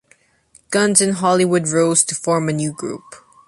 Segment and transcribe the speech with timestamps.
[0.71, 3.03] Guns and Hollywood Rose to form a new group.